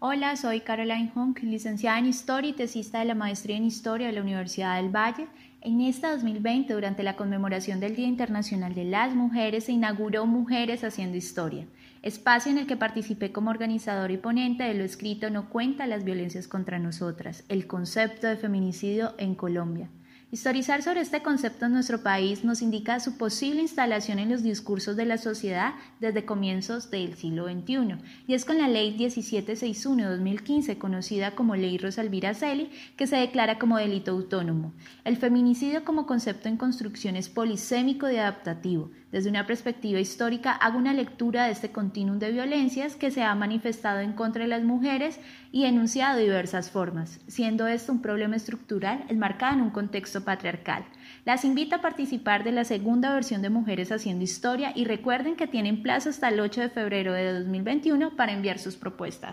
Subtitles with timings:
[0.00, 4.12] Hola, soy Caroline Hunk, licenciada en Historia y tesista de la Maestría en Historia de
[4.12, 5.26] la Universidad del Valle.
[5.60, 10.84] En esta 2020, durante la conmemoración del Día Internacional de las Mujeres, se inauguró Mujeres
[10.84, 11.66] Haciendo Historia,
[12.02, 16.04] espacio en el que participé como organizadora y ponente de lo escrito No cuenta las
[16.04, 19.90] violencias contra nosotras, el concepto de feminicidio en Colombia.
[20.30, 24.94] Historizar sobre este concepto en nuestro país nos indica su posible instalación en los discursos
[24.94, 31.34] de la sociedad desde comienzos del siglo XXI, y es con la Ley 1761-2015, conocida
[31.34, 34.74] como Ley Rosalvira Celi, que se declara como delito autónomo.
[35.04, 38.90] El feminicidio como concepto en construcción es polisémico y adaptativo.
[39.10, 43.34] Desde una perspectiva histórica, hago una lectura de este continuum de violencias que se ha
[43.34, 45.18] manifestado en contra de las mujeres
[45.50, 49.70] y enunciado de diversas formas, siendo esto un problema estructural enmarcado en un
[50.24, 50.84] patriarcal.
[51.24, 55.46] Las invito a participar de la segunda versión de Mujeres Haciendo Historia y recuerden que
[55.46, 59.26] tienen plazo hasta el 8 de febrero de 2021 para enviar sus propuestas.